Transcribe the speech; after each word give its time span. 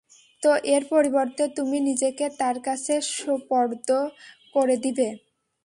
তো 0.43 0.61
এর 0.73 0.83
পরিবর্তে 0.91 1.43
তুমি 1.57 1.77
নিজেকে 1.89 2.25
তাঁর 2.39 2.57
কাছে 2.67 2.93
সোপর্দ 3.15 3.89
করে 4.55 4.75
দিবে? 4.83 5.07